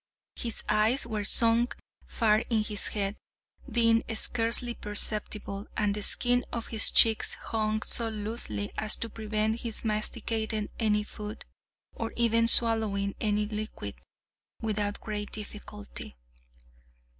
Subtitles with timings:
[0.35, 1.75] His eyes were sunk
[2.07, 3.17] far in his head,
[3.69, 9.59] being scarcely perceptible, and the skin of his cheeks hung so loosely as to prevent
[9.59, 11.45] his masticating any food,
[11.93, 13.93] or even swallowing any liquid,
[14.59, 16.17] without great difficulty.